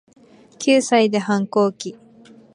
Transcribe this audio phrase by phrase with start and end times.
[0.57, 1.95] 九歳で反抗期